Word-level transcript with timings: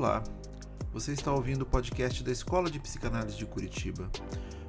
Olá, 0.00 0.24
você 0.94 1.12
está 1.12 1.30
ouvindo 1.30 1.60
o 1.60 1.66
podcast 1.66 2.24
da 2.24 2.32
Escola 2.32 2.70
de 2.70 2.80
Psicanálise 2.80 3.36
de 3.36 3.44
Curitiba. 3.44 4.10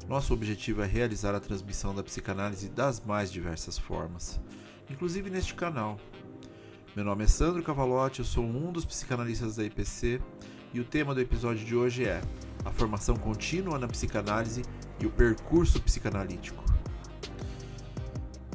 Nosso 0.05 0.33
objetivo 0.33 0.81
é 0.81 0.85
realizar 0.85 1.33
a 1.33 1.39
transmissão 1.39 1.95
da 1.95 2.03
psicanálise 2.03 2.67
das 2.67 2.99
mais 2.99 3.31
diversas 3.31 3.77
formas, 3.77 4.41
inclusive 4.89 5.29
neste 5.29 5.53
canal. 5.53 5.97
Meu 6.93 7.05
nome 7.05 7.23
é 7.23 7.27
Sandro 7.27 7.63
Cavalotti, 7.63 8.19
eu 8.19 8.25
sou 8.25 8.43
um 8.43 8.73
dos 8.73 8.83
psicanalistas 8.83 9.55
da 9.55 9.63
IPC 9.63 10.21
e 10.73 10.81
o 10.81 10.83
tema 10.83 11.15
do 11.15 11.21
episódio 11.21 11.65
de 11.65 11.77
hoje 11.77 12.03
é 12.03 12.19
a 12.65 12.71
formação 12.73 13.15
contínua 13.15 13.79
na 13.79 13.87
psicanálise 13.87 14.63
e 14.99 15.05
o 15.05 15.09
percurso 15.09 15.81
psicanalítico. 15.81 16.61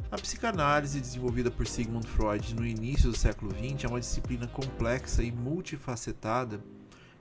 A 0.09 0.15
psicanálise, 0.15 1.01
desenvolvida 1.01 1.51
por 1.51 1.67
Sigmund 1.67 2.07
Freud 2.07 2.55
no 2.55 2.65
início 2.65 3.11
do 3.11 3.17
século 3.17 3.51
XX, 3.51 3.83
é 3.83 3.87
uma 3.89 3.99
disciplina 3.99 4.47
complexa 4.47 5.21
e 5.21 5.33
multifacetada 5.33 6.63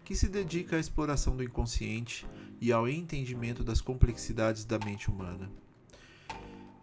que 0.05 0.15
se 0.15 0.29
dedica 0.29 0.77
à 0.77 0.79
exploração 0.79 1.37
do 1.37 1.43
inconsciente 1.43 2.25
e 2.61 2.71
ao 2.71 2.89
entendimento 2.89 3.65
das 3.65 3.81
complexidades 3.81 4.65
da 4.65 4.79
mente 4.79 5.11
humana. 5.11 5.51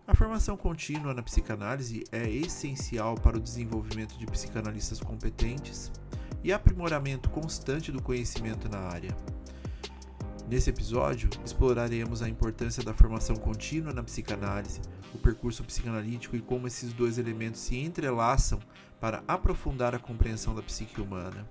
A 0.05 0.13
formação 0.13 0.57
contínua 0.57 1.13
na 1.13 1.23
psicanálise 1.23 2.03
é 2.11 2.29
essencial 2.29 3.15
para 3.15 3.37
o 3.37 3.41
desenvolvimento 3.41 4.17
de 4.17 4.25
psicanalistas 4.25 4.99
competentes 4.99 5.89
e 6.43 6.51
aprimoramento 6.51 7.29
constante 7.29 7.93
do 7.93 8.01
conhecimento 8.01 8.67
na 8.67 8.79
área. 8.79 9.15
Nesse 10.53 10.69
episódio, 10.69 11.31
exploraremos 11.43 12.21
a 12.21 12.29
importância 12.29 12.83
da 12.83 12.93
formação 12.93 13.35
contínua 13.35 13.91
na 13.91 14.03
psicanálise, 14.03 14.81
o 15.11 15.17
percurso 15.17 15.63
psicanalítico 15.63 16.35
e 16.35 16.41
como 16.41 16.67
esses 16.67 16.93
dois 16.93 17.17
elementos 17.17 17.59
se 17.59 17.75
entrelaçam 17.75 18.59
para 18.99 19.23
aprofundar 19.27 19.95
a 19.95 19.99
compreensão 19.99 20.53
da 20.53 20.61
psique 20.61 21.01
humana. 21.01 21.49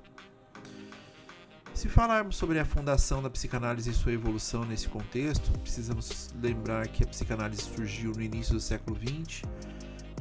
Se 1.74 1.88
falarmos 1.88 2.36
sobre 2.36 2.60
a 2.60 2.64
fundação 2.64 3.20
da 3.20 3.28
psicanálise 3.28 3.90
e 3.90 3.92
sua 3.92 4.12
evolução 4.12 4.64
nesse 4.64 4.88
contexto, 4.88 5.50
precisamos 5.58 6.32
lembrar 6.40 6.86
que 6.86 7.02
a 7.02 7.06
psicanálise 7.08 7.62
surgiu 7.62 8.12
no 8.12 8.22
início 8.22 8.54
do 8.54 8.60
século 8.60 8.96
XX 8.96 9.42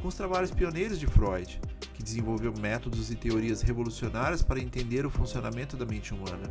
com 0.02 0.08
os 0.08 0.16
trabalhos 0.16 0.50
pioneiros 0.50 1.00
de 1.00 1.06
Freud, 1.06 1.62
que 1.94 2.02
desenvolveu 2.02 2.52
métodos 2.60 3.12
e 3.12 3.16
teorias 3.16 3.62
revolucionárias 3.62 4.42
para 4.42 4.60
entender 4.60 5.06
o 5.06 5.12
funcionamento 5.12 5.78
da 5.78 5.86
mente 5.86 6.16
humana. 6.16 6.50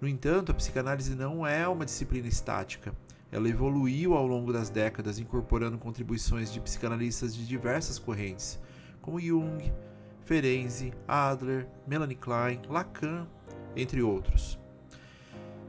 No 0.00 0.08
entanto, 0.08 0.50
a 0.50 0.54
psicanálise 0.54 1.14
não 1.14 1.46
é 1.46 1.68
uma 1.68 1.84
disciplina 1.84 2.26
estática. 2.26 2.94
Ela 3.30 3.48
evoluiu 3.48 4.14
ao 4.14 4.26
longo 4.26 4.52
das 4.52 4.70
décadas, 4.70 5.18
incorporando 5.18 5.76
contribuições 5.76 6.50
de 6.50 6.60
psicanalistas 6.60 7.36
de 7.36 7.46
diversas 7.46 7.98
correntes, 7.98 8.58
como 9.02 9.20
Jung, 9.20 9.70
Ferenczi, 10.24 10.92
Adler, 11.06 11.68
Melanie 11.86 12.16
Klein, 12.16 12.62
Lacan, 12.68 13.26
entre 13.76 14.02
outros. 14.02 14.58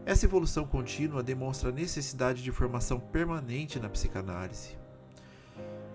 Essa 0.06 0.26
evolução 0.26 0.66
contínua 0.66 1.22
demonstra 1.22 1.70
a 1.70 1.74
necessidade 1.74 2.42
de 2.42 2.52
formação 2.52 3.00
permanente 3.00 3.80
na 3.80 3.90
psicanálise. 3.90 4.78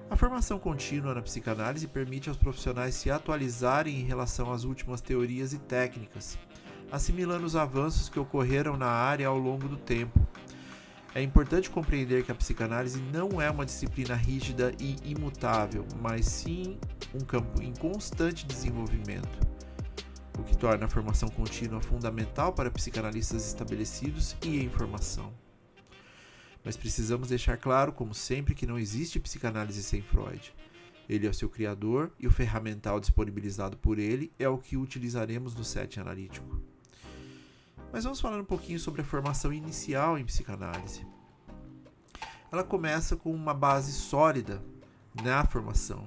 A 0.09 0.15
formação 0.15 0.59
contínua 0.59 1.15
na 1.15 1.23
psicanálise 1.23 1.89
permite 1.89 2.28
aos 2.28 2.39
profissionais 2.39 2.95
se 2.95 3.11
atualizarem 3.11 3.98
em 3.98 4.05
relação 4.05 4.53
às 4.53 4.62
últimas 4.62 5.00
teorias 5.00 5.53
e 5.53 5.59
técnicas, 5.59 6.39
assimilando 6.91 7.47
os 7.47 7.56
avanços 7.56 8.09
que 8.09 8.19
ocorreram 8.19 8.77
na 8.77 8.87
área 8.87 9.28
ao 9.28 9.38
longo 9.38 9.69
do 9.69 9.77
tempo. 9.77 10.21
É 11.15 11.22
importante 11.22 11.71
compreender 11.71 12.25
que 12.25 12.31
a 12.31 12.34
psicanálise 12.34 13.00
não 13.00 13.41
é 13.41 13.50
uma 13.50 13.65
disciplina 13.65 14.15
rígida 14.15 14.75
e 14.78 14.97
imutável, 15.03 15.87
mas 15.99 16.27
sim 16.27 16.78
um 17.15 17.25
campo 17.25 17.62
em 17.62 17.72
constante 17.72 18.44
desenvolvimento, 18.44 19.41
o 20.38 20.43
que 20.43 20.55
torna 20.55 20.84
a 20.84 20.91
formação 20.91 21.31
contínua 21.31 21.81
fundamental 21.81 22.53
para 22.53 22.71
psicanalistas 22.71 23.47
estabelecidos 23.47 24.37
e 24.44 24.62
em 24.62 24.69
formação. 24.69 25.33
Mas 26.62 26.77
precisamos 26.77 27.28
deixar 27.28 27.56
claro, 27.56 27.93
como 27.93 28.12
sempre, 28.12 28.55
que 28.55 28.66
não 28.66 28.78
existe 28.78 29.19
psicanálise 29.19 29.83
sem 29.83 30.03
Freud. 30.03 30.53
Ele 31.09 31.27
é 31.27 31.31
o 31.31 31.34
seu 31.34 31.49
criador 31.49 32.10
e 32.19 32.27
o 32.27 32.31
ferramental 32.31 33.00
disponibilizado 33.00 33.77
por 33.77 33.99
ele 33.99 34.33
é 34.39 34.49
o 34.49 34.59
que 34.59 34.77
utilizaremos 34.77 35.55
no 35.55 35.65
set 35.65 35.99
analítico. 35.99 36.60
Mas 37.92 38.04
vamos 38.04 38.20
falar 38.20 38.38
um 38.38 38.44
pouquinho 38.44 38.78
sobre 38.78 39.02
a 39.02 39.04
formação 39.04 39.52
inicial 39.52 40.19
em 40.19 40.24
psicanálise. 40.24 41.06
Ela 42.50 42.62
começa 42.62 43.16
com 43.16 43.32
uma 43.32 43.54
base 43.54 43.92
sólida 43.92 44.62
na 45.22 45.44
formação. 45.44 46.06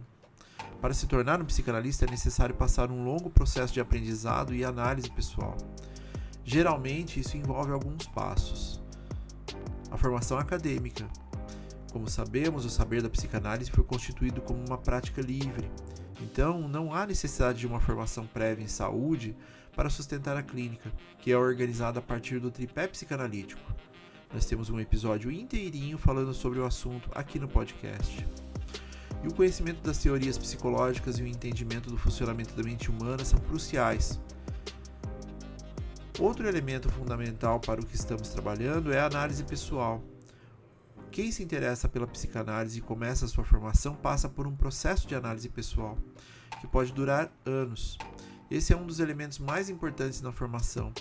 Para 0.82 0.94
se 0.94 1.08
tornar 1.08 1.42
um 1.42 1.46
psicanalista 1.46 2.06
é 2.06 2.10
necessário 2.10 2.56
passar 2.56 2.90
um 2.90 3.04
longo 3.04 3.30
processo 3.30 3.74
de 3.74 3.82
aprendizado 3.82 4.56
e 4.56 4.64
análise 4.64 5.10
pessoal. 5.12 5.58
Geralmente, 6.44 7.20
isso 7.20 7.36
envolve 7.36 7.72
alguns 7.72 8.08
passos. 8.08 8.82
A 9.92 9.98
formação 9.98 10.38
acadêmica. 10.38 11.06
Como 11.92 12.10
sabemos, 12.10 12.66
o 12.66 12.70
saber 12.70 13.02
da 13.02 13.10
psicanálise 13.10 13.72
foi 13.72 13.84
constituído 13.84 14.42
como 14.42 14.64
uma 14.66 14.78
prática 14.78 15.22
livre. 15.22 15.70
Então, 16.22 16.68
não 16.68 16.94
há 16.94 17.06
necessidade 17.06 17.60
de 17.60 17.68
uma 17.68 17.80
formação 17.80 18.26
prévia 18.26 18.64
em 18.64 18.68
saúde 18.68 19.36
para 19.76 19.90
sustentar 19.90 20.36
a 20.36 20.44
clínica, 20.44 20.92
que 21.20 21.32
é 21.32 21.38
organizada 21.38 22.00
a 22.00 22.02
partir 22.02 22.40
do 22.40 22.52
tripé 22.52 22.88
psicanalítico. 22.88 23.62
Nós 24.34 24.46
temos 24.46 24.70
um 24.70 24.80
episódio 24.80 25.32
inteirinho 25.32 25.98
falando 25.98 26.34
sobre 26.34 26.60
o 26.60 26.66
assunto 26.66 27.10
aqui 27.16 27.40
no 27.40 27.48
podcast. 27.48 28.28
E 29.24 29.28
o 29.28 29.34
conhecimento 29.34 29.82
das 29.82 29.98
teorias 29.98 30.38
psicológicas 30.38 31.18
e 31.18 31.24
o 31.24 31.28
entendimento 31.28 31.90
do 31.90 31.98
funcionamento 31.98 32.54
da 32.54 32.64
mente 32.64 32.90
humana 32.90 33.26
são 33.26 33.40
cruciais. 33.40 34.20
Outro 36.20 36.48
elemento 36.48 36.90
fundamental 36.90 37.60
para 37.60 37.82
o 37.82 37.86
que 37.86 37.96
estamos 37.96 38.30
trabalhando 38.30 38.92
é 38.92 39.00
a 39.00 39.06
análise 39.06 39.44
pessoal. 39.44 40.04
Quem 41.12 41.32
se 41.32 41.42
interessa 41.42 41.90
pela 41.90 42.06
psicanálise 42.06 42.78
e 42.78 42.82
começa 42.82 43.28
sua 43.28 43.44
formação 43.44 43.96
passa 43.96 44.30
por 44.30 44.46
um 44.46 44.56
processo 44.56 45.08
de 45.08 45.16
análise 45.16 45.50
pessoal, 45.50 45.98
que 46.62 46.68
pode 46.68 46.94
durar 46.94 47.32
anos. 47.46 47.98
Esse 48.50 48.74
é 48.74 48.78
um 48.78 48.86
dos 48.86 49.00
elementos 49.00 49.40
mais 49.40 49.70
importantes 49.70 50.22
na 50.22 50.32
formação, 50.32 50.92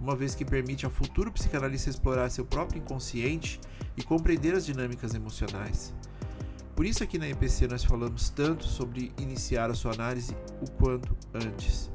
uma 0.00 0.16
vez 0.16 0.34
que 0.34 0.44
permite 0.44 0.84
ao 0.84 0.90
futuro 0.90 1.30
psicanalista 1.30 1.90
explorar 1.90 2.30
seu 2.30 2.44
próprio 2.44 2.80
inconsciente 2.80 3.60
e 3.96 4.02
compreender 4.02 4.54
as 4.54 4.64
dinâmicas 4.64 5.14
emocionais. 5.14 5.94
Por 6.74 6.86
isso 6.86 7.02
aqui 7.02 7.18
na 7.18 7.28
EPC 7.28 7.66
nós 7.66 7.84
falamos 7.84 8.30
tanto 8.30 8.64
sobre 8.64 9.12
iniciar 9.18 9.70
a 9.70 9.74
sua 9.74 9.92
análise 9.92 10.36
o 10.62 10.70
quanto 10.72 11.14
antes, 11.34 11.90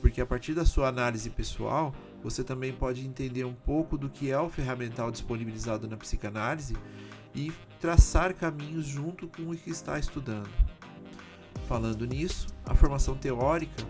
porque 0.00 0.20
a 0.20 0.26
partir 0.26 0.54
da 0.54 0.66
sua 0.66 0.88
análise 0.88 1.30
pessoal, 1.30 1.94
você 2.22 2.42
também 2.42 2.72
pode 2.72 3.06
entender 3.06 3.44
um 3.44 3.54
pouco 3.54 3.96
do 3.96 4.10
que 4.10 4.30
é 4.30 4.38
o 4.38 4.48
ferramental 4.48 5.10
disponibilizado 5.10 5.86
na 5.86 5.96
psicanálise 5.96 6.74
e 7.34 7.52
traçar 7.80 8.34
caminhos 8.34 8.86
junto 8.86 9.28
com 9.28 9.50
o 9.50 9.56
que 9.56 9.70
está 9.70 9.98
estudando. 9.98 10.48
Falando 11.68 12.06
nisso, 12.06 12.46
a 12.64 12.74
formação 12.74 13.16
teórica 13.16 13.82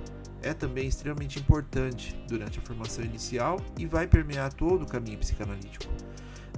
é 0.42 0.52
também 0.52 0.86
extremamente 0.86 1.38
importante 1.38 2.14
durante 2.28 2.58
a 2.58 2.62
formação 2.62 3.04
inicial 3.04 3.60
e 3.78 3.86
vai 3.86 4.06
permear 4.06 4.52
todo 4.52 4.82
o 4.82 4.86
caminho 4.86 5.18
psicanalítico. 5.18 5.92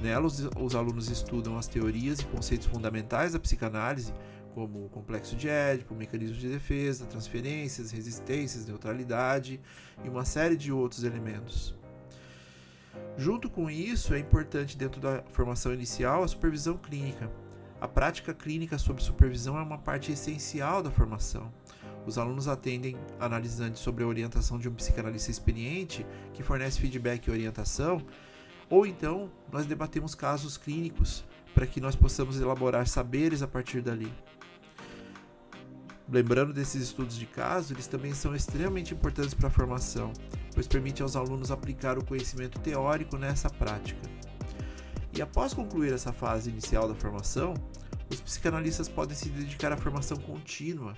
Nela, 0.00 0.26
os, 0.26 0.48
os 0.58 0.74
alunos 0.74 1.08
estudam 1.08 1.56
as 1.56 1.66
teorias 1.66 2.20
e 2.20 2.24
conceitos 2.26 2.66
fundamentais 2.66 3.32
da 3.32 3.38
psicanálise, 3.38 4.12
como 4.52 4.86
o 4.86 4.88
complexo 4.88 5.36
de 5.36 5.48
Édipo, 5.48 5.94
mecanismos 5.94 6.38
de 6.38 6.48
defesa, 6.48 7.06
transferências, 7.06 7.90
resistências, 7.90 8.66
neutralidade 8.66 9.60
e 10.04 10.08
uma 10.08 10.24
série 10.24 10.56
de 10.56 10.72
outros 10.72 11.04
elementos. 11.04 11.74
Junto 13.18 13.48
com 13.48 13.70
isso, 13.70 14.12
é 14.12 14.18
importante 14.18 14.76
dentro 14.76 15.00
da 15.00 15.22
formação 15.32 15.72
inicial 15.72 16.22
a 16.22 16.28
supervisão 16.28 16.76
clínica. 16.76 17.30
A 17.80 17.88
prática 17.88 18.34
clínica 18.34 18.76
sob 18.76 19.02
supervisão 19.02 19.58
é 19.58 19.62
uma 19.62 19.78
parte 19.78 20.12
essencial 20.12 20.82
da 20.82 20.90
formação. 20.90 21.50
Os 22.06 22.18
alunos 22.18 22.46
atendem 22.46 22.94
analisantes 23.18 23.80
sobre 23.80 24.04
a 24.04 24.06
orientação 24.06 24.58
de 24.58 24.68
um 24.68 24.74
psicanalista 24.74 25.30
experiente 25.30 26.06
que 26.34 26.42
fornece 26.42 26.78
feedback 26.78 27.26
e 27.26 27.30
orientação, 27.30 28.04
ou 28.68 28.86
então 28.86 29.30
nós 29.50 29.64
debatemos 29.64 30.14
casos 30.14 30.58
clínicos 30.58 31.24
para 31.54 31.66
que 31.66 31.80
nós 31.80 31.96
possamos 31.96 32.38
elaborar 32.38 32.86
saberes 32.86 33.40
a 33.40 33.48
partir 33.48 33.80
dali. 33.80 34.12
Lembrando 36.08 36.52
desses 36.52 36.82
estudos 36.82 37.16
de 37.16 37.26
caso, 37.26 37.74
eles 37.74 37.88
também 37.88 38.14
são 38.14 38.34
extremamente 38.34 38.94
importantes 38.94 39.34
para 39.34 39.48
a 39.48 39.50
formação, 39.50 40.12
pois 40.54 40.68
permite 40.68 41.02
aos 41.02 41.16
alunos 41.16 41.50
aplicar 41.50 41.98
o 41.98 42.04
conhecimento 42.04 42.60
teórico 42.60 43.16
nessa 43.16 43.50
prática. 43.50 44.00
E 45.12 45.20
após 45.20 45.52
concluir 45.52 45.92
essa 45.92 46.12
fase 46.12 46.48
inicial 46.48 46.86
da 46.86 46.94
formação, 46.94 47.54
os 48.08 48.20
psicanalistas 48.20 48.88
podem 48.88 49.16
se 49.16 49.28
dedicar 49.30 49.72
à 49.72 49.76
formação 49.76 50.16
contínua, 50.16 50.96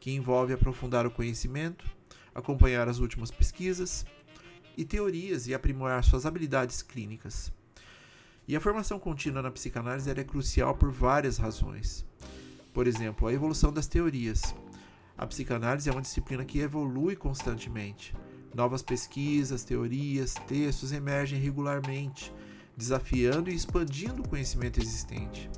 que 0.00 0.10
envolve 0.10 0.52
aprofundar 0.52 1.06
o 1.06 1.10
conhecimento, 1.10 1.84
acompanhar 2.34 2.88
as 2.88 2.98
últimas 2.98 3.30
pesquisas 3.30 4.04
e 4.76 4.84
teorias 4.84 5.46
e 5.46 5.54
aprimorar 5.54 6.02
suas 6.02 6.26
habilidades 6.26 6.82
clínicas. 6.82 7.52
E 8.46 8.56
a 8.56 8.60
formação 8.60 8.98
contínua 8.98 9.42
na 9.42 9.50
psicanálise 9.50 10.10
é 10.10 10.24
crucial 10.24 10.74
por 10.74 10.90
várias 10.90 11.38
razões. 11.38 12.04
Por 12.72 12.86
exemplo, 12.86 13.28
a 13.28 13.32
evolução 13.32 13.72
das 13.72 13.86
teorias. 13.86 14.54
A 15.16 15.26
psicanálise 15.26 15.88
é 15.88 15.92
uma 15.92 16.02
disciplina 16.02 16.44
que 16.44 16.60
evolui 16.60 17.16
constantemente. 17.16 18.14
Novas 18.54 18.82
pesquisas, 18.82 19.64
teorias, 19.64 20.34
textos 20.46 20.92
emergem 20.92 21.38
regularmente, 21.38 22.32
desafiando 22.76 23.50
e 23.50 23.54
expandindo 23.54 24.22
o 24.22 24.28
conhecimento 24.28 24.80
existente. 24.80 25.50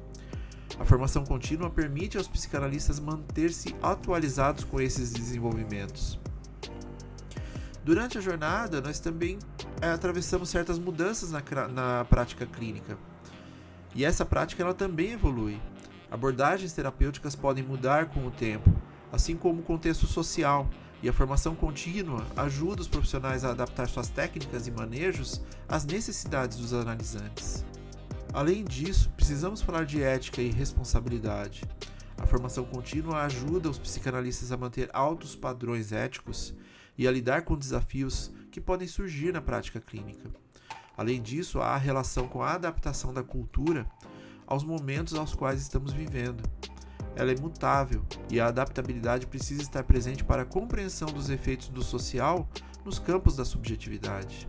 A 0.79 0.85
formação 0.85 1.25
contínua 1.25 1.69
permite 1.69 2.17
aos 2.17 2.27
psicanalistas 2.27 2.99
manter-se 2.99 3.75
atualizados 3.83 4.65
com 4.65 4.81
esses 4.81 5.13
desenvolvimentos. 5.13 6.19
Durante 7.85 8.19
a 8.19 8.21
jornada, 8.21 8.81
nós 8.81 8.99
também 8.99 9.39
é, 9.81 9.91
atravessamos 9.91 10.49
certas 10.49 10.79
mudanças 10.79 11.31
na, 11.31 11.43
na 11.69 12.05
prática 12.05 12.47
clínica. 12.47 12.97
E 13.95 14.05
essa 14.05 14.25
prática 14.25 14.63
ela 14.63 14.75
também 14.75 15.13
evolui. 15.13 15.61
Abordagens 16.11 16.73
terapêuticas 16.73 17.37
podem 17.37 17.63
mudar 17.63 18.07
com 18.07 18.27
o 18.27 18.31
tempo, 18.31 18.71
assim 19.13 19.37
como 19.37 19.61
o 19.61 19.65
contexto 19.65 20.07
social, 20.07 20.69
e 21.03 21.09
a 21.09 21.13
formação 21.13 21.55
contínua 21.55 22.27
ajuda 22.37 22.83
os 22.83 22.89
profissionais 22.89 23.45
a 23.45 23.51
adaptar 23.51 23.89
suas 23.89 24.09
técnicas 24.09 24.67
e 24.67 24.71
manejos 24.71 25.41
às 25.69 25.85
necessidades 25.85 26.59
dos 26.59 26.75
analisantes. 26.75 27.65
Além 28.33 28.65
disso, 28.65 29.11
precisamos 29.11 29.63
falar 29.63 29.85
de 29.85 30.03
ética 30.03 30.43
e 30.43 30.51
responsabilidade. 30.51 31.63
A 32.19 32.27
formação 32.27 32.65
contínua 32.65 33.23
ajuda 33.23 33.71
os 33.71 33.79
psicanalistas 33.79 34.53
a 34.53 34.57
manter 34.57 34.91
altos 34.93 35.35
padrões 35.35 35.91
éticos 35.91 36.55
e 36.99 37.09
a 37.09 37.11
lidar 37.11 37.43
com 37.43 37.57
desafios 37.57 38.31
que 38.51 38.61
podem 38.61 38.87
surgir 38.87 39.33
na 39.33 39.41
prática 39.41 39.81
clínica. 39.81 40.29
Além 40.97 41.23
disso, 41.23 41.61
há 41.61 41.69
a 41.69 41.79
relação 41.79 42.29
com 42.29 42.43
a 42.43 42.53
adaptação 42.53 43.15
da 43.15 43.23
cultura 43.23 43.87
aos 44.51 44.65
momentos 44.65 45.15
aos 45.15 45.33
quais 45.33 45.63
estamos 45.63 45.93
vivendo. 45.93 46.43
Ela 47.15 47.33
é 47.33 47.41
mutável 47.41 48.05
e 48.29 48.41
a 48.41 48.49
adaptabilidade 48.49 49.27
precisa 49.27 49.63
estar 49.63 49.85
presente 49.85 50.25
para 50.25 50.43
a 50.43 50.47
compreensão 50.47 51.09
dos 51.09 51.31
efeitos 51.31 51.69
do 51.69 51.83
social 51.83 52.49
nos 52.85 52.99
campos 52.99 53.37
da 53.37 53.45
subjetividade. 53.45 54.49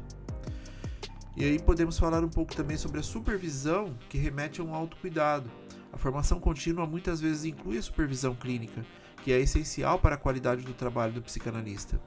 E 1.38 1.46
aí 1.46 1.60
podemos 1.60 1.98
falar 1.98 2.24
um 2.24 2.30
pouco 2.30 2.56
também 2.56 2.78
sobre 2.78 3.00
a 3.00 3.04
supervisão, 3.04 3.96
que 4.10 4.18
remete 4.18 4.60
a 4.60 4.64
um 4.64 4.76
autocuidado. 4.76 5.50
A 5.94 5.98
formação 5.98 6.40
contínua 6.40 6.86
muitas 6.86 7.22
vezes 7.22 7.46
inclui 7.46 7.78
a 7.78 7.82
supervisão 7.82 8.36
clínica, 8.36 8.86
que 9.24 9.32
é 9.32 9.40
essencial 9.40 10.00
para 10.00 10.16
a 10.16 10.18
qualidade 10.18 10.64
do 10.64 10.74
trabalho 10.74 11.14
do 11.14 11.22
psicanalista. 11.22 12.02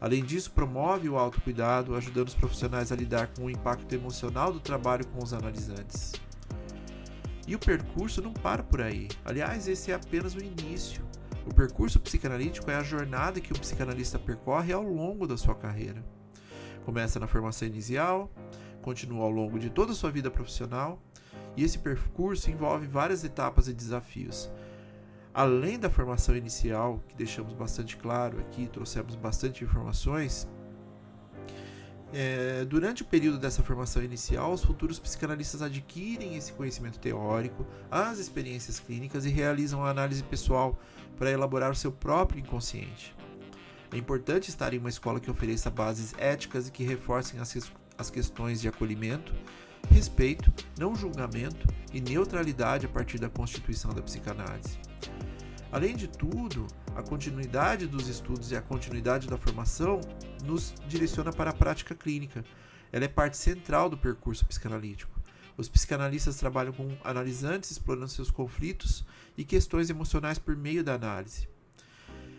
Além 0.00 0.24
disso, 0.24 0.52
promove 0.52 1.08
o 1.08 1.16
autocuidado, 1.16 1.94
ajudando 1.94 2.28
os 2.28 2.34
profissionais 2.34 2.92
a 2.92 2.96
lidar 2.96 3.28
com 3.28 3.44
o 3.44 3.50
impacto 3.50 3.92
emocional 3.94 4.52
do 4.52 4.60
trabalho 4.60 5.06
com 5.08 5.22
os 5.22 5.32
analisantes. 5.32 6.12
E 7.46 7.54
o 7.54 7.58
percurso 7.58 8.22
não 8.22 8.32
para 8.32 8.62
por 8.62 8.80
aí. 8.80 9.08
Aliás, 9.24 9.68
esse 9.68 9.90
é 9.90 9.94
apenas 9.94 10.34
o 10.34 10.42
início. 10.42 11.04
O 11.46 11.52
percurso 11.54 12.00
psicanalítico 12.00 12.70
é 12.70 12.74
a 12.74 12.82
jornada 12.82 13.40
que 13.40 13.52
o 13.52 13.58
psicanalista 13.58 14.18
percorre 14.18 14.72
ao 14.72 14.82
longo 14.82 15.26
da 15.26 15.36
sua 15.36 15.54
carreira. 15.54 16.02
Começa 16.84 17.20
na 17.20 17.26
formação 17.26 17.68
inicial, 17.68 18.30
continua 18.80 19.24
ao 19.24 19.30
longo 19.30 19.58
de 19.58 19.68
toda 19.68 19.92
a 19.92 19.94
sua 19.94 20.10
vida 20.10 20.30
profissional, 20.30 21.02
e 21.56 21.62
esse 21.62 21.78
percurso 21.78 22.50
envolve 22.50 22.86
várias 22.86 23.24
etapas 23.24 23.68
e 23.68 23.74
desafios, 23.74 24.50
além 25.32 25.78
da 25.78 25.90
formação 25.90 26.36
inicial, 26.36 27.00
que 27.08 27.16
deixamos 27.16 27.52
bastante 27.52 27.96
claro 27.96 28.38
aqui, 28.40 28.68
trouxemos 28.68 29.16
bastante 29.16 29.64
informações, 29.64 30.48
é, 32.16 32.64
durante 32.64 33.02
o 33.02 33.04
período 33.04 33.38
dessa 33.38 33.60
formação 33.60 34.00
inicial, 34.00 34.52
os 34.52 34.64
futuros 34.64 35.00
psicanalistas 35.00 35.60
adquirem 35.60 36.36
esse 36.36 36.52
conhecimento 36.52 36.96
teórico, 37.00 37.66
as 37.90 38.18
experiências 38.18 38.78
clínicas 38.78 39.26
e 39.26 39.30
realizam 39.30 39.84
a 39.84 39.90
análise 39.90 40.22
pessoal 40.22 40.78
para 41.18 41.32
elaborar 41.32 41.72
o 41.72 41.74
seu 41.74 41.90
próprio 41.90 42.38
inconsciente. 42.38 43.12
É 43.92 43.96
importante 43.96 44.48
estar 44.48 44.72
em 44.72 44.78
uma 44.78 44.88
escola 44.88 45.18
que 45.18 45.30
ofereça 45.30 45.70
bases 45.70 46.14
éticas 46.16 46.68
e 46.68 46.70
que 46.70 46.84
reforcem 46.84 47.40
as, 47.40 47.72
as 47.98 48.10
questões 48.10 48.60
de 48.60 48.68
acolhimento, 48.68 49.34
respeito, 49.90 50.52
não 50.78 50.94
julgamento 50.94 51.66
e 51.92 52.00
neutralidade 52.00 52.86
a 52.86 52.88
partir 52.88 53.18
da 53.18 53.28
constituição 53.28 53.92
da 53.92 54.00
psicanálise. 54.00 54.78
Além 55.72 55.96
de 55.96 56.06
tudo, 56.06 56.68
a 56.94 57.02
continuidade 57.02 57.88
dos 57.88 58.06
estudos 58.06 58.52
e 58.52 58.56
a 58.56 58.62
continuidade 58.62 59.26
da 59.26 59.36
formação 59.36 60.00
nos 60.44 60.74
direciona 60.86 61.32
para 61.32 61.50
a 61.50 61.54
prática 61.54 61.94
clínica. 61.94 62.44
Ela 62.92 63.06
é 63.06 63.08
parte 63.08 63.36
central 63.36 63.90
do 63.90 63.98
percurso 63.98 64.46
psicanalítico. 64.46 65.18
Os 65.56 65.68
psicanalistas 65.68 66.36
trabalham 66.36 66.72
com 66.72 66.96
analisantes 67.02 67.70
explorando 67.70 68.08
seus 68.08 68.30
conflitos 68.30 69.04
e 69.36 69.44
questões 69.44 69.90
emocionais 69.90 70.38
por 70.38 70.56
meio 70.56 70.82
da 70.82 70.94
análise. 70.94 71.48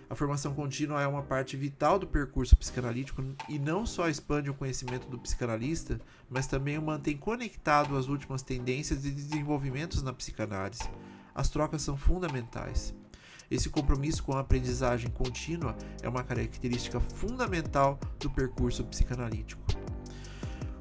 A 0.09 0.13
formação 0.13 0.53
contínua 0.53 1.01
é 1.01 1.07
uma 1.07 1.23
parte 1.23 1.57
vital 1.57 1.97
do 1.97 2.05
percurso 2.05 2.55
psicanalítico 2.55 3.23
e 3.49 3.57
não 3.57 3.85
só 3.85 4.07
expande 4.07 4.49
o 4.49 4.53
conhecimento 4.53 5.07
do 5.07 5.17
psicanalista, 5.17 5.99
mas 6.29 6.45
também 6.45 6.77
o 6.77 6.81
mantém 6.81 7.17
conectado 7.17 7.97
às 7.97 8.07
últimas 8.07 8.43
tendências 8.43 9.03
e 9.03 9.11
desenvolvimentos 9.11 10.03
na 10.03 10.13
psicanálise. 10.13 10.87
As 11.33 11.49
trocas 11.49 11.81
são 11.81 11.97
fundamentais. 11.97 12.93
Esse 13.49 13.69
compromisso 13.69 14.23
com 14.23 14.33
a 14.33 14.39
aprendizagem 14.39 15.09
contínua 15.09 15.75
é 16.01 16.09
uma 16.09 16.23
característica 16.23 16.99
fundamental 16.99 17.99
do 18.19 18.29
percurso 18.29 18.83
psicanalítico. 18.85 19.63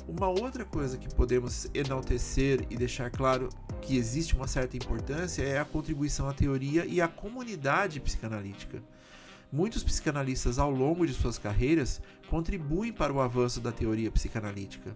Uma 0.06 0.28
outra 0.28 0.64
coisa 0.64 0.99
que 0.99 1.12
podemos 1.14 1.66
enaltecer 1.75 2.66
e 2.70 2.76
deixar 2.76 3.11
claro 3.11 3.49
que 3.81 3.96
existe 3.96 4.34
uma 4.34 4.46
certa 4.46 4.76
importância 4.76 5.43
é 5.43 5.58
a 5.58 5.64
contribuição 5.64 6.28
à 6.28 6.32
teoria 6.32 6.84
e 6.87 7.00
à 7.00 7.08
comunidade 7.08 8.00
psicanalítica. 8.00 8.82
Muitos 9.52 9.84
psicanalistas, 9.84 10.58
ao 10.58 10.70
longo 10.70 11.06
de 11.06 11.14
suas 11.14 11.38
carreiras, 11.38 12.02
contribuem 12.28 12.93
para 12.93 13.12
o 13.12 13.20
avanço 13.20 13.60
da 13.60 13.70
teoria 13.70 14.10
psicanalítica. 14.10 14.94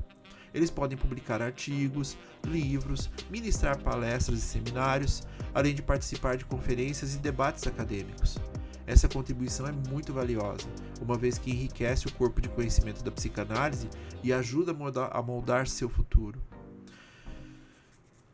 Eles 0.53 0.71
podem 0.71 0.97
publicar 0.97 1.43
artigos, 1.43 2.17
livros, 2.45 3.11
ministrar 3.31 3.79
palestras 3.79 4.39
e 4.39 4.43
seminários, 4.43 5.23
além 5.55 5.75
de 5.75 5.83
participar 5.83 6.37
de 6.37 6.45
conferências 6.45 7.15
e 7.15 7.19
debates 7.19 7.67
acadêmicos. 7.67 8.39
Essa 8.87 9.07
contribuição 9.07 9.67
é 9.67 9.73
muito 9.73 10.15
valiosa, 10.15 10.67
uma 11.01 11.17
vez 11.17 11.37
que 11.37 11.51
enriquece 11.51 12.07
o 12.07 12.13
corpo 12.13 12.41
de 12.41 12.49
conhecimento 12.49 13.05
da 13.05 13.11
psicanálise 13.11 13.89
e 14.23 14.33
ajuda 14.33 14.75
a 15.13 15.23
moldar, 15.23 15.67
seu 15.67 15.91
futuro. 15.91 16.41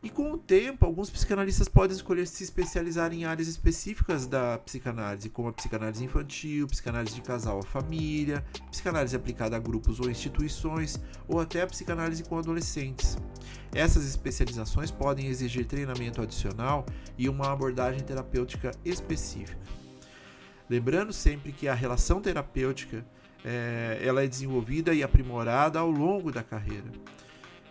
E 0.05 0.11
com 0.11 0.33
o 0.33 0.37
tempo, 0.37 0.85
alguns 0.85 1.09
psicanalistas 1.09 1.67
podem 1.67 1.97
escolher 1.97 2.27
se 2.27 2.45
especializar 2.45 3.11
em 3.15 3.25
áreas 3.25 3.49
específicas 3.49 4.27
da 4.27 4.59
psicanálise, 4.59 5.31
como 5.31 5.49
a 5.49 5.53
psicanálise 5.55 6.05
infantil, 6.05 6.67
psicanálise 6.67 7.15
de 7.15 7.23
casal 7.23 7.57
ou 7.57 7.63
família, 7.63 8.45
psicanálise 8.71 9.17
aplicada 9.17 9.57
a 9.57 9.59
grupos 9.59 10.01
ou 10.01 10.11
instituições, 10.11 11.01
ou 11.27 11.41
até 11.41 11.63
a 11.63 11.67
psicanálise 11.67 12.23
com 12.23 12.37
adolescentes. 12.37 13.17
Essas 13.75 14.07
especializações 14.07 14.91
podem 14.91 15.29
exigir 15.29 15.65
treinamento 15.65 16.21
adicional 16.21 16.85
e 17.17 17.27
uma 17.27 17.51
abordagem 17.51 18.03
terapêutica 18.03 18.73
específica. 18.85 19.57
Lembrando 20.69 21.15
sempre 21.15 21.51
que 21.51 21.67
a 21.67 21.73
relação 21.73 22.21
terapêutica 22.21 23.07
é, 23.43 24.01
ela 24.03 24.23
é 24.23 24.27
desenvolvida 24.27 24.93
e 24.93 25.03
aprimorada 25.03 25.79
ao 25.79 25.91
longo 25.91 26.31
da 26.31 26.43
carreira 26.43 26.93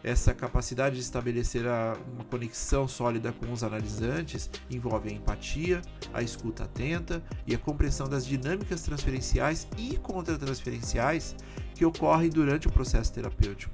essa 0.04 0.34
capacidade 0.34 0.96
de 0.96 1.02
estabelecer 1.02 1.64
uma 1.66 2.26
conexão 2.30 2.88
sólida 2.88 3.32
com 3.32 3.50
os 3.52 3.64
analisantes 3.64 4.50
envolve 4.70 5.10
a 5.10 5.14
empatia, 5.14 5.82
a 6.14 6.22
escuta 6.22 6.66
atenta 6.66 7.24
e 7.48 7.56
a 7.56 7.58
compreensão 7.58 8.10
das 8.10 8.26
dinâmicas 8.26 8.82
transferenciais 8.82 9.66
e 9.78 9.96
contratransferenciais 9.98 11.36
que 11.74 11.86
ocorrem 11.86 12.30
durante 12.30 12.68
o 12.68 12.72
processo 12.72 13.14
terapêutico. 13.14 13.74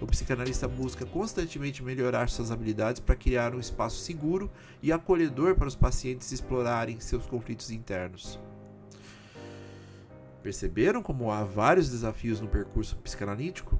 O 0.00 0.06
psicanalista 0.06 0.68
busca 0.68 1.04
constantemente 1.04 1.82
melhorar 1.82 2.28
suas 2.28 2.52
habilidades 2.52 3.00
para 3.00 3.16
criar 3.16 3.52
um 3.52 3.58
espaço 3.58 3.96
seguro 3.96 4.48
e 4.80 4.92
acolhedor 4.92 5.56
para 5.56 5.66
os 5.66 5.74
pacientes 5.74 6.30
explorarem 6.30 7.00
seus 7.00 7.26
conflitos 7.26 7.72
internos. 7.72 8.38
Perceberam 10.40 11.02
como 11.02 11.32
há 11.32 11.42
vários 11.42 11.90
desafios 11.90 12.40
no 12.40 12.46
percurso 12.46 12.96
psicanalítico? 12.98 13.76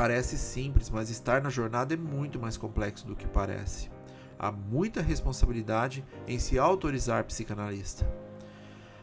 Parece 0.00 0.38
simples, 0.38 0.88
mas 0.88 1.10
estar 1.10 1.42
na 1.42 1.50
jornada 1.50 1.92
é 1.92 1.96
muito 1.98 2.40
mais 2.40 2.56
complexo 2.56 3.06
do 3.06 3.14
que 3.14 3.26
parece. 3.26 3.90
Há 4.38 4.50
muita 4.50 5.02
responsabilidade 5.02 6.02
em 6.26 6.38
se 6.38 6.58
autorizar 6.58 7.22
psicanalista. 7.24 8.10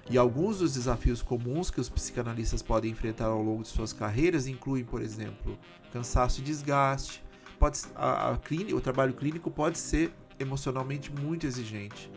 E 0.09 0.17
alguns 0.17 0.57
dos 0.57 0.73
desafios 0.73 1.21
comuns 1.21 1.69
que 1.69 1.79
os 1.79 1.87
psicanalistas 1.87 2.63
podem 2.63 2.89
enfrentar 2.89 3.25
ao 3.25 3.43
longo 3.43 3.61
de 3.61 3.67
suas 3.67 3.93
carreiras 3.93 4.47
incluem, 4.47 4.83
por 4.83 5.03
exemplo, 5.03 5.55
cansaço 5.93 6.41
e 6.41 6.43
desgaste. 6.43 7.23
Pode, 7.59 7.79
a, 7.95 8.31
a 8.31 8.37
clínica, 8.39 8.75
o 8.75 8.81
trabalho 8.81 9.13
clínico 9.13 9.51
pode 9.51 9.77
ser 9.77 10.11
emocionalmente 10.39 11.11
muito 11.11 11.45
exigente. 11.45 12.11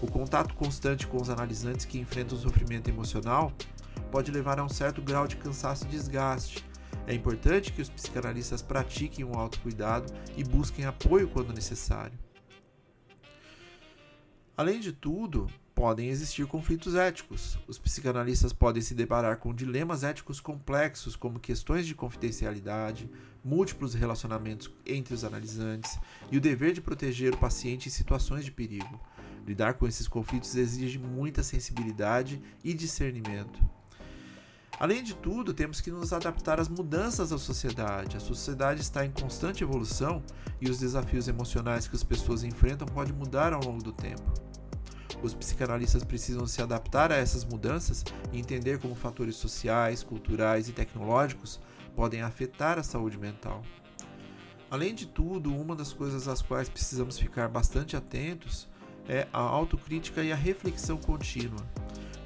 O 0.00 0.06
contato 0.06 0.54
constante 0.54 1.08
com 1.08 1.20
os 1.20 1.28
analisantes 1.28 1.86
que 1.86 1.98
enfrentam 1.98 2.38
sofrimento 2.38 2.88
emocional 2.88 3.52
pode 4.12 4.30
levar 4.30 4.60
a 4.60 4.64
um 4.64 4.68
certo 4.68 5.02
grau 5.02 5.26
de 5.26 5.34
cansaço 5.34 5.86
e 5.86 5.88
desgaste, 5.88 6.64
é 7.06 7.14
importante 7.14 7.72
que 7.72 7.82
os 7.82 7.88
psicanalistas 7.88 8.62
pratiquem 8.62 9.24
o 9.24 9.34
autocuidado 9.34 10.12
e 10.36 10.44
busquem 10.44 10.84
apoio 10.84 11.28
quando 11.28 11.52
necessário. 11.52 12.18
Além 14.56 14.80
de 14.80 14.92
tudo, 14.92 15.48
podem 15.74 16.08
existir 16.08 16.46
conflitos 16.46 16.94
éticos. 16.94 17.58
Os 17.66 17.78
psicanalistas 17.78 18.52
podem 18.52 18.82
se 18.82 18.94
deparar 18.94 19.38
com 19.38 19.54
dilemas 19.54 20.04
éticos 20.04 20.40
complexos, 20.40 21.16
como 21.16 21.40
questões 21.40 21.86
de 21.86 21.94
confidencialidade, 21.94 23.10
múltiplos 23.44 23.94
relacionamentos 23.94 24.70
entre 24.86 25.14
os 25.14 25.24
analisantes 25.24 25.98
e 26.30 26.36
o 26.36 26.40
dever 26.40 26.72
de 26.72 26.80
proteger 26.80 27.34
o 27.34 27.38
paciente 27.38 27.88
em 27.88 27.92
situações 27.92 28.44
de 28.44 28.52
perigo. 28.52 29.00
Lidar 29.46 29.74
com 29.74 29.86
esses 29.86 30.06
conflitos 30.06 30.54
exige 30.54 30.98
muita 30.98 31.42
sensibilidade 31.42 32.40
e 32.62 32.72
discernimento. 32.72 33.60
Além 34.82 35.00
de 35.00 35.14
tudo, 35.14 35.54
temos 35.54 35.80
que 35.80 35.92
nos 35.92 36.12
adaptar 36.12 36.58
às 36.58 36.68
mudanças 36.68 37.30
da 37.30 37.38
sociedade. 37.38 38.16
A 38.16 38.20
sociedade 38.20 38.80
está 38.80 39.06
em 39.06 39.12
constante 39.12 39.62
evolução 39.62 40.20
e 40.60 40.68
os 40.68 40.80
desafios 40.80 41.28
emocionais 41.28 41.86
que 41.86 41.94
as 41.94 42.02
pessoas 42.02 42.42
enfrentam 42.42 42.88
podem 42.88 43.14
mudar 43.14 43.52
ao 43.52 43.62
longo 43.62 43.80
do 43.80 43.92
tempo. 43.92 44.24
Os 45.22 45.34
psicanalistas 45.34 46.02
precisam 46.02 46.48
se 46.48 46.60
adaptar 46.60 47.12
a 47.12 47.16
essas 47.16 47.44
mudanças 47.44 48.04
e 48.32 48.40
entender 48.40 48.80
como 48.80 48.96
fatores 48.96 49.36
sociais, 49.36 50.02
culturais 50.02 50.68
e 50.68 50.72
tecnológicos 50.72 51.60
podem 51.94 52.22
afetar 52.22 52.76
a 52.76 52.82
saúde 52.82 53.16
mental. 53.16 53.62
Além 54.68 54.96
de 54.96 55.06
tudo, 55.06 55.54
uma 55.54 55.76
das 55.76 55.92
coisas 55.92 56.26
às 56.26 56.42
quais 56.42 56.68
precisamos 56.68 57.16
ficar 57.16 57.46
bastante 57.46 57.94
atentos 57.96 58.68
é 59.08 59.28
a 59.32 59.38
autocrítica 59.38 60.24
e 60.24 60.32
a 60.32 60.36
reflexão 60.36 60.96
contínua. 60.96 61.64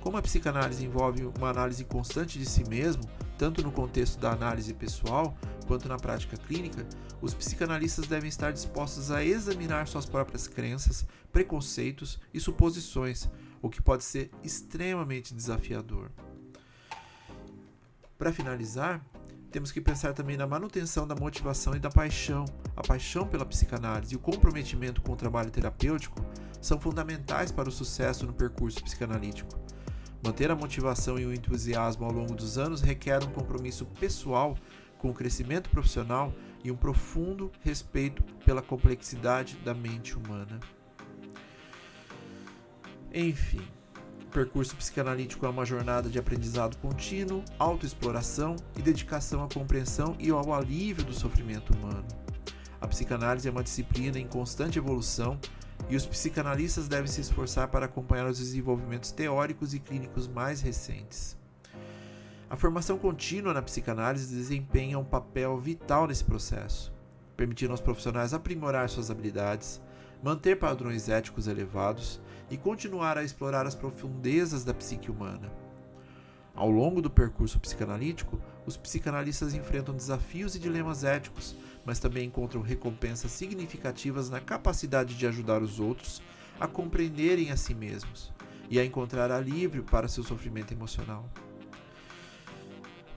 Como 0.07 0.19
a 0.19 0.23
psicanálise 0.23 0.85
envolve 0.85 1.29
uma 1.37 1.51
análise 1.51 1.85
constante 1.85 2.39
de 2.39 2.47
si 2.47 2.63
mesmo, 2.69 3.03
tanto 3.37 3.61
no 3.61 3.73
contexto 3.73 4.21
da 4.21 4.31
análise 4.31 4.73
pessoal 4.73 5.37
quanto 5.67 5.89
na 5.89 5.97
prática 5.97 6.37
clínica, 6.37 6.87
os 7.21 7.35
psicanalistas 7.35 8.07
devem 8.07 8.29
estar 8.29 8.53
dispostos 8.53 9.11
a 9.11 9.25
examinar 9.25 9.89
suas 9.89 10.07
próprias 10.07 10.47
crenças, 10.47 11.05
preconceitos 11.33 12.21
e 12.33 12.39
suposições, 12.39 13.29
o 13.61 13.69
que 13.69 13.83
pode 13.83 14.05
ser 14.05 14.31
extremamente 14.45 15.35
desafiador. 15.35 16.13
Para 18.17 18.33
finalizar, 18.33 19.05
temos 19.51 19.73
que 19.73 19.81
pensar 19.81 20.13
também 20.13 20.37
na 20.37 20.47
manutenção 20.47 21.05
da 21.05 21.17
motivação 21.17 21.75
e 21.75 21.81
da 21.81 21.91
paixão. 21.91 22.45
A 22.77 22.83
paixão 22.83 23.27
pela 23.27 23.45
psicanálise 23.45 24.15
e 24.15 24.17
o 24.17 24.21
comprometimento 24.21 25.03
com 25.03 25.15
o 25.15 25.17
trabalho 25.17 25.51
terapêutico 25.51 26.25
são 26.63 26.79
fundamentais 26.79 27.51
para 27.51 27.69
o 27.69 27.73
sucesso 27.73 28.25
no 28.25 28.33
percurso 28.33 28.85
psicanalítico. 28.85 29.66
Manter 30.27 30.51
a 30.51 30.57
motivação 30.57 31.21
e 31.21 31.25
o 31.25 31.33
entusiasmo 31.33 32.05
ao 32.05 32.11
longo 32.11 32.35
dos 32.35 32.59
anos 32.59 32.81
requer 32.81 33.23
um 33.23 33.31
compromisso 33.31 33.87
pessoal 33.87 34.59
com 34.99 35.09
o 35.09 35.15
crescimento 35.15 35.71
profissional 35.71 36.35
e 36.65 36.71
um 36.73 36.77
profundo 36.77 37.53
respeito 37.61 38.25
pela 38.45 38.61
complexidade 38.61 39.57
da 39.65 39.73
mente 39.73 40.19
humana. 40.19 40.59
Enfim, 43.15 43.63
o 44.25 44.27
percurso 44.33 44.75
psicanalítico 44.75 45.47
é 45.47 45.49
uma 45.49 45.65
jornada 45.65 46.09
de 46.09 46.19
aprendizado 46.19 46.77
contínuo, 46.79 47.45
autoexploração 47.57 48.57
e 48.77 48.83
dedicação 48.83 49.45
à 49.45 49.49
compreensão 49.49 50.17
e 50.19 50.31
ao 50.31 50.53
alívio 50.53 51.05
do 51.05 51.15
sofrimento 51.15 51.73
humano. 51.73 52.05
A 52.81 52.89
psicanálise 52.89 53.47
é 53.47 53.51
uma 53.53 53.63
disciplina 53.63 54.19
em 54.19 54.27
constante 54.27 54.77
evolução 54.77 55.39
e 55.89 55.97
os 55.97 56.05
psicanalistas 56.05 56.89
devem 56.89 57.07
se 57.07 57.21
esforçar 57.21 57.69
para 57.69 57.87
acompanhar 57.87 58.27
os 58.27 58.39
desenvolvimentos 58.39 59.13
teóricos 59.13 59.73
e 59.73 59.79
clínicos 59.79 60.27
mais 60.27 60.61
recentes. 60.61 61.37
A 62.51 62.57
formação 62.57 62.99
contínua 62.99 63.53
na 63.53 63.63
psicanálise 63.63 64.35
desempenha 64.35 64.99
um 64.99 65.05
papel 65.05 65.59
vital 65.59 66.07
nesse 66.07 66.25
processo, 66.25 66.93
permitindo 67.37 67.73
aos 67.73 67.81
profissionais 67.81 68.33
aprimorar 68.33 68.89
suas 68.89 69.11
habilidades, 69.11 69.81
manter 70.23 70.59
padrões 70.59 71.09
éticos 71.09 71.47
elevados 71.47 72.21
e 72.51 72.57
continuar 72.57 73.19
a 73.19 73.25
explorar 73.25 73.67
as 73.67 73.75
profundezas 73.75 74.65
da 74.65 74.73
psique 74.73 75.11
humana. 75.11 75.53
Ao 76.55 76.71
longo 76.71 77.03
do 77.03 77.11
percurso 77.11 77.61
psicanalítico, 77.61 78.41
os 78.65 78.77
psicanalistas 78.77 79.53
enfrentam 79.53 79.95
desafios 79.95 80.55
e 80.55 80.59
dilemas 80.59 81.05
éticos, 81.05 81.55
mas 81.87 82.01
também 82.01 82.27
encontram 82.27 82.61
recompensas 82.61 83.31
significativas 83.31 84.29
na 84.29 84.41
capacidade 84.41 85.15
de 85.15 85.27
ajudar 85.27 85.63
os 85.63 85.79
outros 85.79 86.21
a 86.59 86.67
compreenderem 86.67 87.53
a 87.53 87.57
si 87.57 87.75
mesmos 87.75 88.33
e 88.69 88.81
a 88.81 88.85
encontrar 88.85 89.31
alívio 89.31 89.85
para 89.85 90.09
seu 90.09 90.25
sofrimento 90.25 90.73
emocional. 90.73 91.31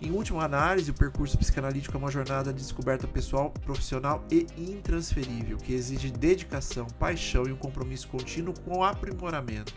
Em 0.01 0.11
última 0.11 0.45
análise, 0.45 0.91
o 0.91 0.93
percurso 0.93 1.37
psicanalítico 1.37 1.97
é 1.97 1.99
uma 1.99 2.11
jornada 2.11 2.53
de 2.53 2.59
descoberta 2.59 3.05
pessoal, 3.05 3.49
profissional 3.49 4.23
e 4.31 4.47
intransferível, 4.57 5.57
que 5.57 5.73
exige 5.73 6.09
dedicação, 6.09 6.85
paixão 6.97 7.45
e 7.45 7.51
um 7.51 7.57
compromisso 7.57 8.07
contínuo 8.07 8.53
com 8.61 8.77
o 8.77 8.83
aprimoramento. 8.83 9.73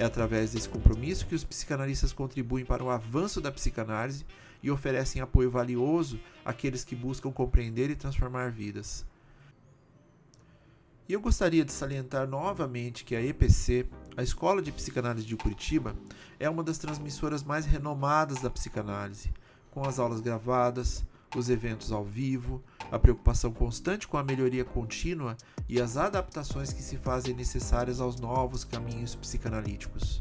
É 0.00 0.04
através 0.06 0.52
desse 0.52 0.66
compromisso 0.66 1.26
que 1.26 1.34
os 1.34 1.44
psicanalistas 1.44 2.10
contribuem 2.10 2.64
para 2.64 2.82
o 2.82 2.88
avanço 2.88 3.38
da 3.38 3.52
psicanálise 3.52 4.24
e 4.62 4.70
oferecem 4.70 5.20
apoio 5.20 5.50
valioso 5.50 6.18
àqueles 6.42 6.82
que 6.82 6.96
buscam 6.96 7.30
compreender 7.30 7.90
e 7.90 7.94
transformar 7.94 8.50
vidas. 8.50 9.04
E 11.06 11.12
eu 11.12 11.20
gostaria 11.20 11.66
de 11.66 11.70
salientar 11.70 12.26
novamente 12.26 13.04
que 13.04 13.14
a 13.14 13.20
EPC, 13.20 13.86
a 14.16 14.22
Escola 14.22 14.62
de 14.62 14.72
Psicanálise 14.72 15.26
de 15.26 15.36
Curitiba, 15.36 15.94
é 16.38 16.48
uma 16.48 16.64
das 16.64 16.78
transmissoras 16.78 17.42
mais 17.42 17.66
renomadas 17.66 18.40
da 18.40 18.48
psicanálise, 18.48 19.30
com 19.70 19.86
as 19.86 19.98
aulas 19.98 20.22
gravadas, 20.22 21.04
os 21.36 21.48
eventos 21.48 21.92
ao 21.92 22.04
vivo, 22.04 22.62
a 22.90 22.98
preocupação 22.98 23.52
constante 23.52 24.08
com 24.08 24.16
a 24.16 24.24
melhoria 24.24 24.64
contínua 24.64 25.36
e 25.68 25.80
as 25.80 25.96
adaptações 25.96 26.72
que 26.72 26.82
se 26.82 26.96
fazem 26.96 27.34
necessárias 27.34 28.00
aos 28.00 28.16
novos 28.16 28.64
caminhos 28.64 29.14
psicanalíticos. 29.14 30.18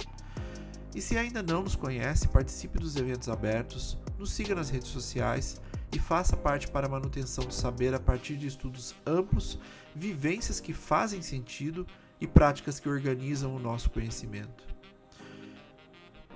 E 0.95 1.01
se 1.01 1.17
ainda 1.17 1.41
não 1.41 1.63
nos 1.63 1.75
conhece, 1.75 2.27
participe 2.27 2.79
dos 2.79 2.95
eventos 2.95 3.29
abertos, 3.29 3.97
nos 4.17 4.31
siga 4.31 4.55
nas 4.55 4.69
redes 4.69 4.89
sociais 4.89 5.61
e 5.91 5.99
faça 5.99 6.35
parte 6.35 6.67
para 6.67 6.87
a 6.87 6.89
manutenção 6.89 7.45
do 7.45 7.53
saber 7.53 7.93
a 7.93 7.99
partir 7.99 8.37
de 8.37 8.47
estudos 8.47 8.95
amplos, 9.05 9.59
vivências 9.95 10.59
que 10.59 10.73
fazem 10.73 11.21
sentido 11.21 11.85
e 12.19 12.27
práticas 12.27 12.79
que 12.79 12.89
organizam 12.89 13.55
o 13.55 13.59
nosso 13.59 13.89
conhecimento. 13.89 14.67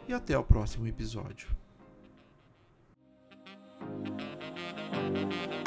E 0.07 0.13
até 0.13 0.37
o 0.37 0.43
próximo 0.43 0.87
episódio. 0.87 1.47
thank 5.13 5.51
you 5.51 5.62